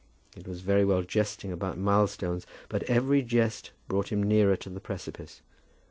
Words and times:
It 0.35 0.47
was 0.47 0.61
very 0.61 0.83
well 0.83 1.03
jesting 1.03 1.51
about 1.51 1.77
milestones, 1.77 2.47
but 2.69 2.81
every 2.89 3.21
jest 3.21 3.69
brought 3.87 4.11
him 4.11 4.23
nearer 4.23 4.55
to 4.55 4.69
the 4.71 4.79
precipice. 4.79 5.43